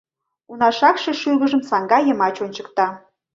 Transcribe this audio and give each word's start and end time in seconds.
—Уна 0.51 0.69
шакше 0.77 1.11
шӱргыжым 1.21 1.61
саҥга 1.69 1.99
йымач 2.01 2.35
ончыкта... 2.45 2.87